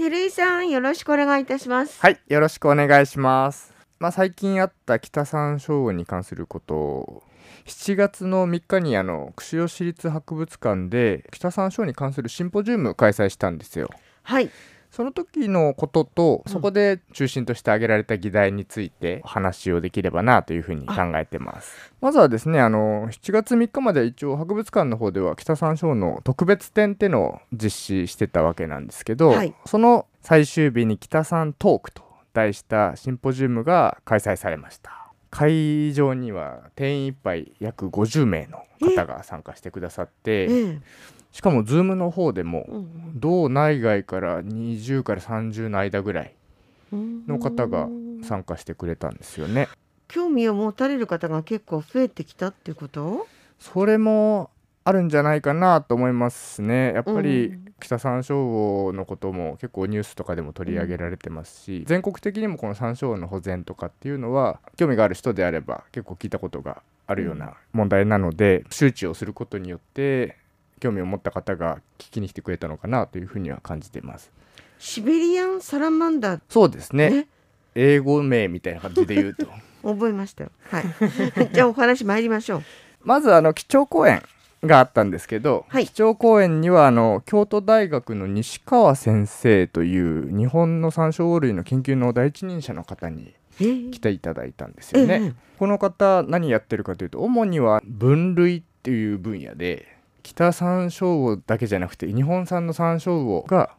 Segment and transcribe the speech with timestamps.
[0.00, 2.00] 照井さんよろしくお願いいたします。
[2.00, 3.74] はいよろしくお願いします。
[3.98, 6.74] まあ最近あった北山椒魚に関すること。
[6.74, 7.22] を
[7.66, 13.90] 7月の3日にあの釧路市立博物館で北山椒に関するシンポジウム開催したんですよ。
[14.22, 14.48] はい
[14.90, 21.92] その時のことと、うんそこで中心として挙げられた議題についてお話をできればなというふうに考えてます。
[22.00, 32.02] まずはですね、あの7月3日まで一応博物館の方では北山椒の特別展ってのを実施してたわけなんですけど、はいその最終日に北山トークと
[32.32, 35.12] 題したシンポジウムが開催されました。
[35.30, 40.78] 会場には定員いっぱい約50名の方が参加してくださって、ええ
[41.32, 46.34] しかも Zoom の方でもうん道内外から20から30の間ぐらい
[46.92, 47.88] うんの方が
[48.22, 49.68] 参加してくれたんですよね。
[50.08, 53.26] 興味を持たれる方が結構増えてきたってこと？
[53.58, 54.50] それも
[54.82, 56.92] あるんじゃないかなと思いますね。
[56.94, 57.72] やっぱうりん。
[57.80, 58.34] 北山椒
[58.88, 70.36] 魚のことも結構ニュースとかでも取り上げられてますし、全国的にもこの山椒魚の保全とかっていうのは興味がある人であれば結構聞いたことがあるような問題なので、周知をすることによって
[70.80, 74.30] 興味を持った方が聞きに来てくれたのかなというふうには感じてます。
[74.78, 77.10] シベリアンサラマンダーそうですね。
[77.10, 77.28] ね
[77.74, 79.46] 英語名みたいな感じで言うと。
[79.82, 80.84] 覚えましたよはい
[81.52, 82.62] じゃあお話参りましょう
[83.02, 84.22] まずあの基調講演
[84.62, 95.20] があったんですけど、はい基調講演にはあの京都大学の西川先生という日本の山椒魚類の研究の第一人者の方にええ来ていただいたんですよね。
[95.22, 99.86] ええこの方何やってるかというと主には分類っていう分野で
[100.22, 103.70] 北山椒魚だけじゃなくて日本産の山椒魚が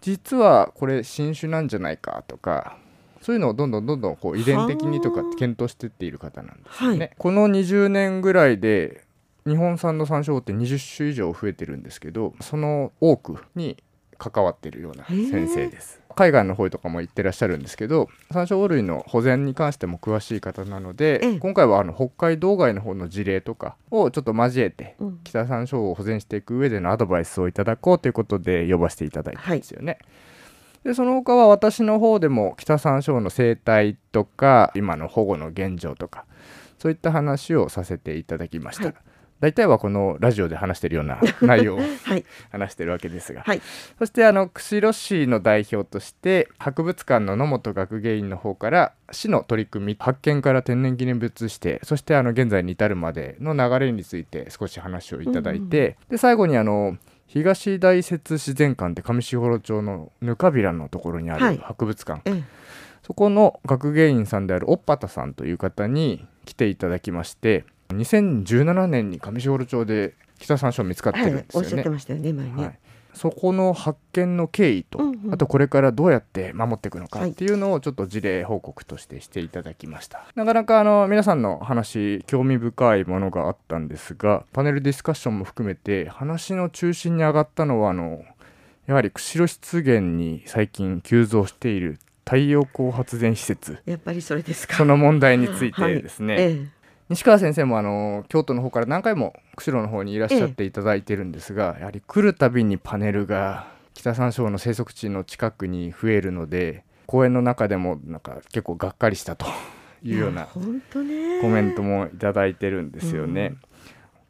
[0.00, 2.76] 実はこれ新種なんじゃないかとか
[3.22, 6.98] そういうのをどんどんどんどんこう遺伝的にとかはあ検討してっている方なんですよね。
[6.98, 9.02] はいこの20年ぐらいで
[9.46, 13.82] 日本産の山椒魚って20種以上増えてるんですけどその多くに
[14.18, 16.03] 関わっているような先生です。
[16.14, 29.98] 海外の方とかも行ってらっしゃるんですけど山椒魚類の保全に関しても詳しい方なので、ええ今回はあの北海道外の方の事例とかをちょっと交えてうん北山椒を保全していく上でのアドバイスをいただこうということで呼ばせていただいたんですよね。
[30.84, 36.26] でその他は私の方でも北山椒の生態とか今の保護の現状とか
[36.78, 38.84] そういった話をさせていただきました。
[38.84, 38.94] はい
[39.44, 42.24] 大体はこのラジオで話してるような 内容をはい。
[42.50, 43.60] 話してるわけですが、はい。
[43.98, 61.56] そしてあの釧路市の代表として博物館の野本学芸員の方から市の取り組み発見から天然記念物指定そしてあの現在に至るまでの流れについて少し話をいただいて、で最後にあの東大雪自然館って上士幌町のぬかびらのところにあはい。
[61.56, 62.42] る博物館、ええ。
[63.02, 71.68] そこの学芸員さんであるおっぱたさんという方に来ていただきまして2017年に上士幌町で北山椒見つかってはるんですよね。
[71.68, 72.78] いおっしゃってましたよね前ね、はい、
[73.14, 75.08] そこの発見の経緯と、うん。
[75.08, 88.22] うんあとこれからどうやって守っていくのかはいっていうのをちょっと事例報告としてしていただきました、なかなかあの皆さんの話興味深いものがあったんですがパネルディスカッションも含めて話の中心に上がったのはあの
[88.86, 93.78] やはり釧路湿原に最近急増している太陽光発電施設。
[93.86, 94.76] やっぱりそれですか。
[94.76, 96.66] その問題についてですね、 え
[97.08, 109.46] 西川先生もあの京都の方から何回も釧路の方にいらっしゃっていただいてるんですが、やはり来るたびにパネルが北山椒の生息地の近くに増えるので公園の中でもなんか結構がっかりしたと
[110.04, 113.46] えいうようなコメントもいただいてるんですよね。
[113.46, 113.60] うん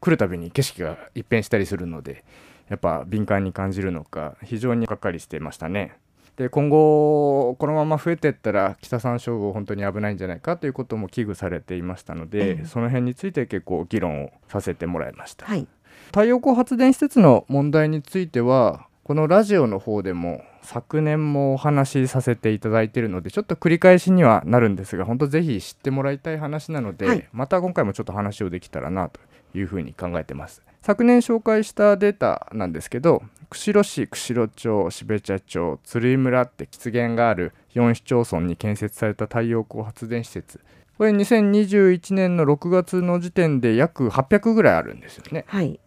[0.05, 2.25] 来るたびに景色が一変したりするので
[2.69, 5.97] やっぱ敏感に感じるのか非常にがっかりしてましたね。
[6.37, 12.65] で今後このまま増えていったら北山椒魚本当に危ないんじゃないかということも危惧されていましたので、ええ。
[12.65, 15.47] その辺について結構議論をさせてもらいました。
[15.47, 15.67] はい。
[16.07, 27.29] 太陽光発電施設の問題についてはこのラジオの方でも昨年もお話しさせていただいているのでちょっと繰り返しにはなるんですが本当ぜひ知ってもらいたい話なので、はい。
[27.33, 29.21] また今回もちょっと話をできたらなと
[29.55, 40.61] いうふうに考えてます昨年紹介したデータなんですけど釧路市釧路町標茶町鶴居村って湿原がある4市町村に建設された太陽光発電施設。
[40.99, 45.47] これ2021年の6月の時点で約800ぐらいあるんですよね。
[45.47, 45.81] はい。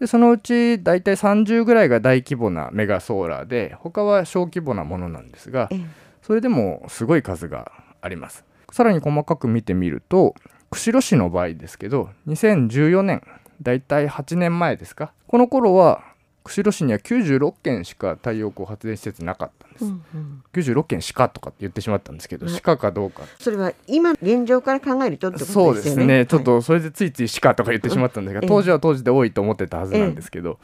[0.00, 5.86] でそのうち大体30ぐらいが大規模なメガソーラーで他は小規模なものなんですがええ。
[6.22, 8.44] それでもすごい数があります。
[8.72, 10.34] さらに細かく見てみると
[10.70, 13.22] 釧路市の場合ですけど2014年
[13.62, 15.12] 大体8年前ですか？
[15.26, 16.02] この頃は
[16.44, 20.42] 釧路市には96件しか太陽光発電施設なかったんです、うんうん。
[20.52, 23.24] 96件しかとかって言ってしまったんですけどはいしかかどうか。
[23.40, 25.72] それは今現状から考えるとってことですよね。
[25.72, 30.60] そうですね、ちょっはいとそれでついついしかとか言ってしまったんですが、うん当時は当時で多いと思ってたはずなんですけど、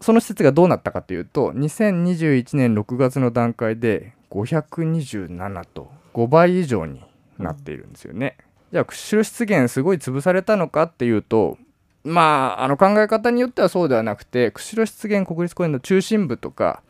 [0.00, 7.02] その施設がどうなったかというと2021年6月の段階で527と5倍以上に
[7.38, 8.38] なっているんですよね。
[8.72, 11.58] じゃあ釧路湿原すごい潰されたのかっていうと
[12.04, 16.82] まああの考え方によってはそうではなくて釧路湿原国立公園の中心部とか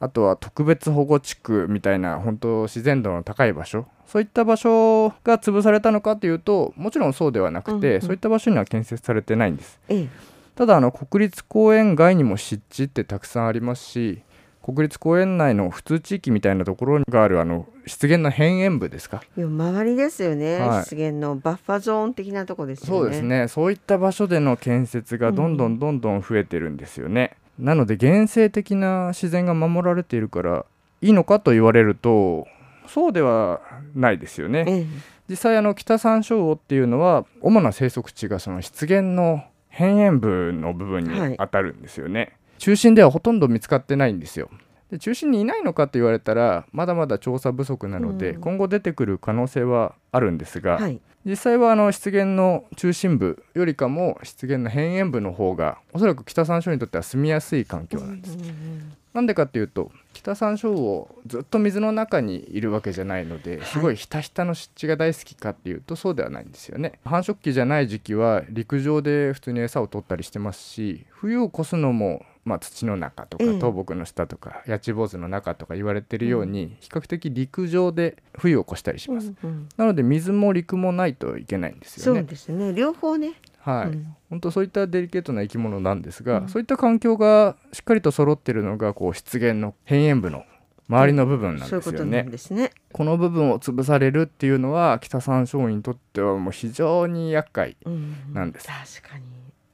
[0.00, 9.80] あとは特別保護地区みたいな本当自然度の高い場所そういった場所が潰されたのかというともちろんそうではなくて、うんうんそういった場所には建設されてないんです。
[9.88, 14.22] ええただあの国立公園外にも湿地ってたくさんありますし
[14.62, 19.22] 国立公園内の普通地域みたいなところがあるあの湿原の辺縁部ですか？
[19.36, 20.84] いや周りですよね、はい。
[20.84, 23.00] 湿原のバッファゾーン的なとこですよね。
[23.00, 23.48] そうですね。
[23.48, 30.64] そういった場所での建設がどんどんどんどん増えてるんですよね、なので原生的な自然が守られているから
[31.00, 32.46] いいのかと言われると
[32.86, 33.60] そうでは
[33.94, 34.64] ないですよね。
[34.68, 34.86] ええ。
[35.28, 44.48] 実際あの北山椒魚っていうのは主な生息地がその湿原の辺縁部の部分に当たるんですよね、中心ではほとんど見つかってないんですよ。
[44.88, 48.40] で中心にいないのかと言われたらまだまだ調査不足なので、うん。
[48.40, 51.00] 今後出てくる可能性はあるんですが、はい。
[51.24, 66.98] 実際はあの湿原の中心部よりかも湿原の辺縁部の方がおそらく北山椒にとっては住みやすい環境なんです、うんうんうんなんでかっていうと北山椒をずっと水の中にいるわけじゃないのですごいひたひたの湿地が大好きかっていうとそうではないんですよね。
[67.04, 79.68] 繁殖期じゃない時期は陸上で普通に餌を取ったりしてますし冬を越すのもまあ、土の中とかええ倒木の下とか八千坊主の中とか言われてるように比較的陸上で冬を越したりします、うんうん。
[79.76, 82.20] なので水も陸もないといけないんですよね。
[82.20, 82.72] そうですね。
[82.72, 83.34] 両方ね。
[83.60, 84.16] はい、うん。
[84.28, 86.48] 本当そういったデリケートな生き物なんですが、うん。
[86.48, 90.44] そういった環境がしっかりと揃ってるのがこう湿原の辺縁部の
[90.88, 92.22] 周りの部分なんですよね。
[92.22, 92.72] んですね。
[92.92, 98.16] この部分を潰されるっていうのは北山椒にとってはもう非常に厄介うん。
[98.32, 98.66] なんです。
[98.66, 99.24] 確かに。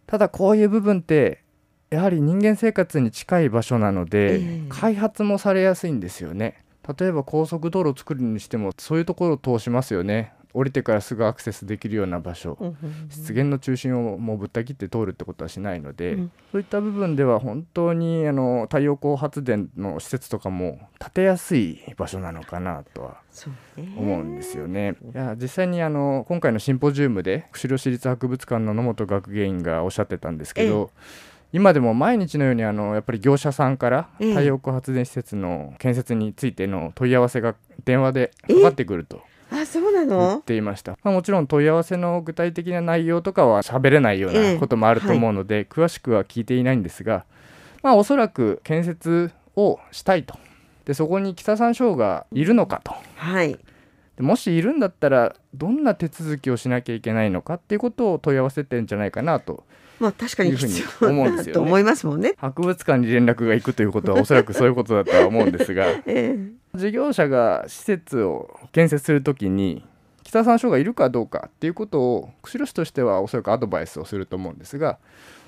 [0.07, 1.43] ただこういう部分って
[1.91, 4.63] やはり人間生活に近い場所なので、ええ。
[4.69, 6.63] 開発もされやすいんですよね。
[6.99, 10.33] 例えば高速道路を作るにしてもそういうところを通しますよね。
[10.55, 12.57] 降りてからすぐアクセスできるような場所、
[13.11, 16.33] 湿原の中心をもうぶった切って通るってことはしないので、うん。
[16.51, 23.19] そういった部分では本当にあの太陽光発電の施設とかも建てやすい場所なのかなとは
[23.97, 24.97] 思うんですよね。
[25.15, 30.91] いや実際にあの今回のシンポジウムで釧路市立博物館の野本学芸員がおっしゃってたんですけど、
[31.53, 34.31] 今でも毎日のようにあのやっぱり業者さんからええ。
[34.31, 37.55] 太陽光発電施設の建設についての問い合わせが
[37.85, 44.55] 電話でかかってくるとあそうな言っのていました、まあ、もちろん問い合わせの具体的な内容とかは喋れないようええ。
[44.55, 47.25] なこともあると思うので、詳しくは聞いていないんですが、
[47.83, 50.39] まあ、おそらく建設をしたいと。
[50.85, 52.95] でそこに北山椒がいるのかと。
[53.17, 53.59] はい。
[54.17, 59.65] でもしいるんだったらどんな手続きをしなきゃいけないのかっていうことを問い合わせてんじゃないかなと
[60.01, 61.53] まあ確かに必要思うんですよね。
[61.53, 62.35] だと思いますもんね。
[62.39, 65.87] 博物館に連絡が行くということはおそらくそういうことだとは思うんですが。
[66.07, 66.37] え
[66.75, 69.85] 事業者が施設を建設するときに
[70.23, 74.99] 北山椒がいるかどうかっていうことを釧路市としてはおそらくアドバイスをすると思うんですが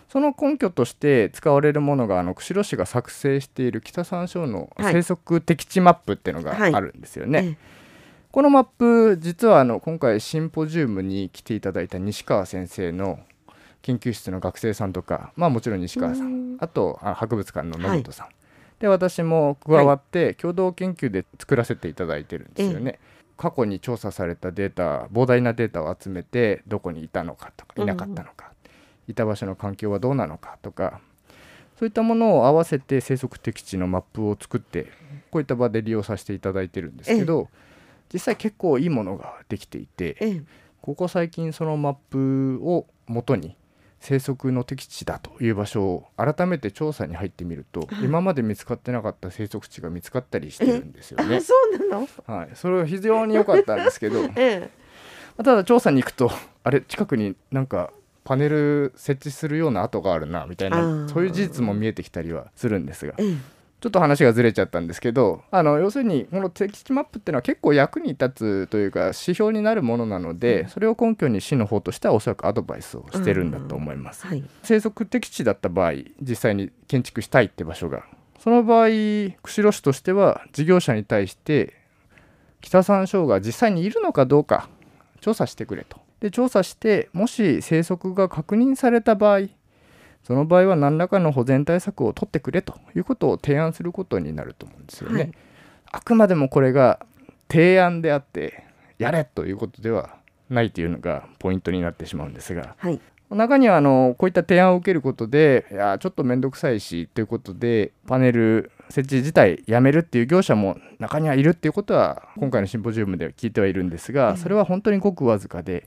[0.08, 4.94] その根拠として使われるものがあの釧路市が作成している北山椒のはい。
[4.94, 6.74] 生息適地マップっていうのがはい。
[6.74, 7.58] あるんですよえね。
[8.32, 13.20] このマップ実はあの今回シンポジウムに来ていただいた西川先生の
[13.82, 16.56] 研究室の学生さんとかまあもちろん西川さうん。
[16.56, 18.28] んあとあ博物館の野本さん、
[18.78, 22.98] で私も加わって共同研究で作らせていただいてるんですよね。
[23.36, 28.52] 過去に調査されたデータ膨大なデータを集めてどこにいたのかとかいなかったのか、
[29.08, 31.00] いた場所の環境はどうなのかとか
[31.78, 34.88] そういったものを合わせて生息適地のマップを作って
[35.30, 37.48] こういった場で利用させていただいてるんですけど
[38.12, 40.42] 実際結構いいものができていてええ。
[40.82, 43.56] ここ最近そのマップを元に
[44.00, 51.36] 生息の適地だという場所を改めて調査に入ってみると今まで見つかってなかった生息地が見つかったりしてるんですよね。
[51.36, 51.40] あ。
[51.42, 51.54] そ
[51.84, 52.08] うなの？
[52.26, 54.20] はい、それは非常に良かったんですけど。
[54.36, 54.70] え
[55.36, 56.30] ただ調査に行くと
[56.64, 56.80] あれ？
[56.80, 57.92] 近くになんか
[58.24, 63.14] パネル設置するような跡があるなみたいなそういう事実も見えてきたりはするんですが。
[63.18, 74.26] ええちょっと話がずれちゃったんですけどあの要するにこの適地マップっていうのは結構役に立つというか指標になるものなのでそれを根拠に市の方としてはおそらくアドバイスをしてるんだと思います。
[74.26, 74.44] はい。
[74.62, 78.04] 生息適地だった場合実際に建築したいって場所が。
[78.38, 78.88] その場合
[79.42, 81.74] 釧路市としては事業者に対して
[82.60, 84.68] 北山椒が実際にいるのかどうか
[85.20, 85.98] 調査してくれと。
[86.20, 89.48] で調査してもし生息が確認された場合
[90.22, 95.18] その場合は何らかの保全対策を取ってくれということを提案することになると思うんですよね。
[95.20, 95.32] はい。
[95.92, 97.00] あくまでもこれが
[97.50, 98.64] 提案であって
[98.98, 100.10] やれということでは
[100.48, 103.00] ないというのがポイントになってしまうんですがはい。
[103.30, 115.86] 中にはあのこういった提案を受けることでいやちょっと面倒くさいしということでパネル設置自体やめるっていう業者も中にはいるっていうことは今回のシンポジウムでは聞いてはいるんですがそれは本当にごくわずかで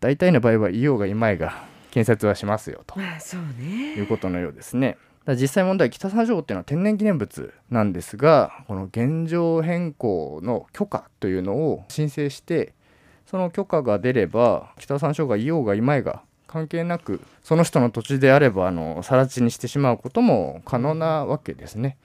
[0.00, 1.64] 大体の場合はいようがいまいが
[1.96, 4.98] 建設はしますよとまあそうねいうことのようですね。
[5.28, 12.74] 実際問題北三条っていうのは天然記念物なんですがこの現状変更の許可というのを申請して
[13.24, 21.96] その許可が出れば北三条がいようがいまいが関係なくその人の土地であればあの更地にしてしまうことも可能なわけですね。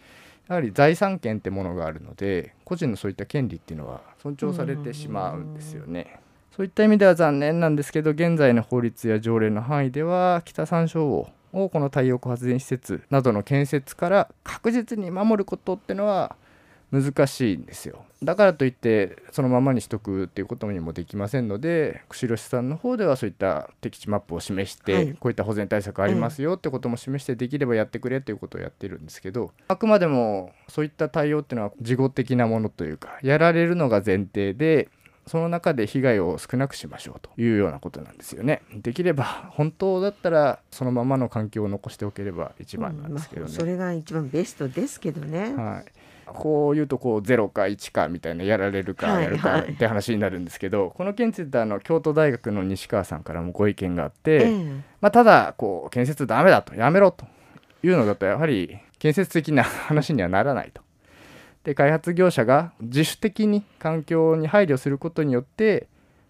[0.47, 6.20] やはり財産権ってものがあるので個人のそういった権利っていうのは尊重されてしまうんですよね。
[6.55, 16.35] そういった意味では残念なんですけど現在の法律や条例の範囲では北山椒ををこの太陽光発電施設などの建設から確実に守ることってのは
[16.91, 18.03] 難しいんですよ。
[18.21, 25.13] だからといってそのままにしとくっていうことにもできませんので釧路市さんの方ではそういった適地マップを示して、はい。
[25.13, 34.89] こういった保全対策ありますよってことも示してできればやってくれっていうことをやってるんですけどあくまでもそういった対応っていうのは事後的なものというかやられるのが前提で
[35.27, 38.61] その中で被害を少なくしましょうというようなことなんですよね。
[38.73, 43.47] できれば 本当だったらそのままの環境を残しておければ一番なんですけどね。
[43.47, 45.53] まあ、それが一番ベストですけどね。
[45.55, 45.91] はい、
[46.33, 54.65] こう言うとこう0か1かみたいなやられるかはいやるかはいって話になるんですけど、この件についてはあの京都大学の西川さんからもご意見があって、ええ
[55.01, 57.25] まあ、ただこう建設ダメだとやめろと
[57.83, 60.81] いうのだとやはり建設的な話にはならないと。
[61.63, 65.87] で開発業者が自主的に環境に配慮することによって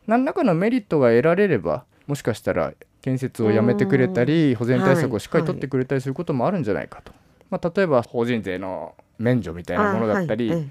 [0.08, 7.14] 何らかのメリットが得られればもしかしたら建設をやめてくれたり保全対策をしっかり取ってくれたりすることもあるんじゃないかと。
[7.50, 10.70] まあ、例えば法人税の免除みたいなものだったり、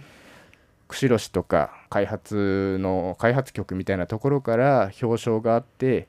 [0.89, 6.09] 釧路市とか開発の開発局みたいなところから表彰があって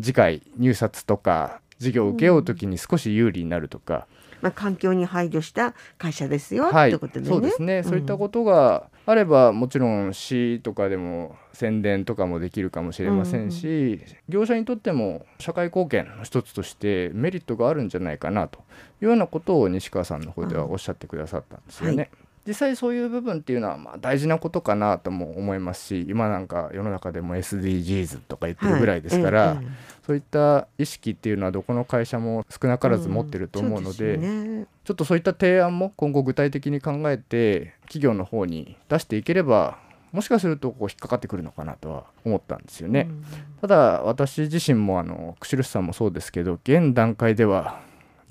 [0.00, 6.90] 次回入札とか事業を請け負う時に少し有利になるとか、えまあ、環境に配慮した会社ですよ、はい。
[6.90, 7.26] ってことでね。
[7.26, 18.60] そうですね、そういったことがあればもちろん市とかでも宣伝とかもできるかもしれませんし、業者にとっても社会貢献の一つとしてメリットがあるんじゃないかなと
[19.02, 21.96] いうようなことを西川さんの方ではおっしゃってくださったんですよね。
[21.96, 22.10] はい
[22.46, 29.66] 実際そういう部分っていうのはまあ大事なことかなとも思いますし今なんか世の中でも SDGs とか言ってるぐらいですから、はい
[30.06, 34.66] そういった意識っていうのはどこの会社も少なからず持ってると思うので,、うすよね。
[34.84, 39.78] ちょっとそういった提案も今後具体的に考えて企業の方に出していければ
[40.12, 43.08] もしかするとこう引っかかってくるのかなとは思ったんですよね。
[43.10, 43.24] うん。
[43.60, 47.80] ただ私自身もあの釧路市さんもそうですけど現段階では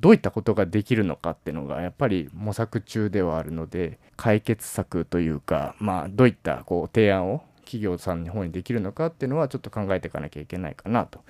[0.05, 11.21] どういったことができるのかっていうのがやっぱり模索中ではあるので解決策というか、まあ、どういったこう提案を企業さんの方にできるのかっていうのはちょっと考えていかなきゃいけないかなと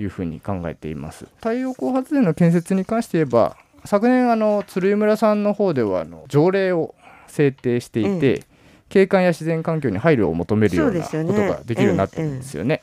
[0.00, 1.28] いうふうに考えています。
[1.36, 6.96] 太陽光発電の建設に関して言えば昨年あの鶴居村さんの方ではあの条例を
[7.28, 8.42] 制定していて、え
[8.88, 12.80] 景観や自然環境に配慮を求めるようなことができるようになってるんですよね。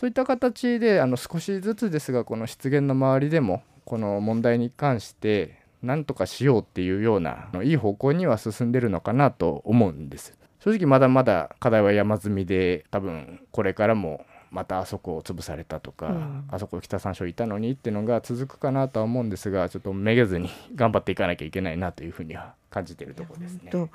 [0.00, 10.34] そういった形であの少しずつですがこの湿原の周りでもこの問題に関して何とかしようっていうようないい方向には進んでるのかなと思うんです。
[10.60, 23.70] 正直まだまだ課題は山積みで多分これからもまたあそこを潰されたとか、うんあそこ北山椒いたのにっていうのが続くかなとは思うんですがちょっとめげずに頑張っていかなきゃいけないなというふうには感じているところですね。
[23.70, 23.88] と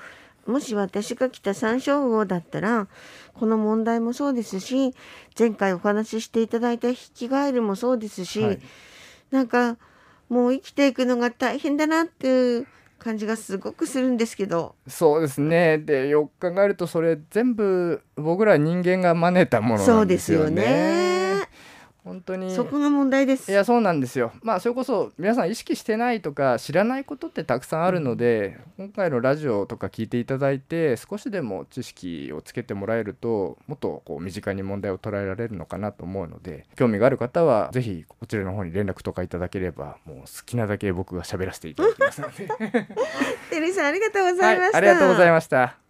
[0.45, 2.87] もし私が来た山椒魚だったら
[3.33, 4.93] この問題もそうですし
[5.37, 8.59] 前回お話ししていただいたヒキガエルもそうですし、はい
[9.31, 9.77] なんか
[10.29, 12.67] もう生きていくのが大変だなっていう
[12.99, 14.75] 感じがすごくするんですけど。
[14.87, 15.77] そうですね。
[15.77, 21.16] でよく考えるとそれ全部僕ら人間が真似たものそうんでなですすよよねね。
[22.07, 22.55] 本当に。
[22.55, 23.51] そこが問題です。
[23.51, 24.31] いやそうなんですよ。
[24.41, 42.47] まあそれこそ皆さん意識してないとか知らないことってたくさんあるので、今回のラジオとか聞いていただいて少しでも知識をつけてもらえるともっとこう身近に問題を捉えられるのかなと思うので興味がある方はぜひこちらの方に連絡とかいただければもう好きなだけ僕が喋らせていただきますので。
[43.49, 45.86] テリーさんありがとうございました、はい、ありがとうございました。